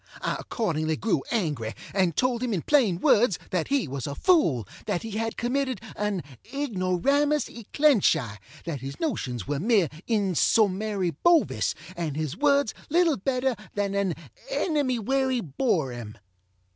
[0.23, 4.67] I accordingly grew angry, and told him in plain words, that he was a fool,
[4.87, 11.11] that he had committed an ignoramus e clench eye, that his notions were mere insommary
[11.21, 14.15] Bovis, and his words little better than an
[14.51, 16.15] ennemywerryborŌĆÖem.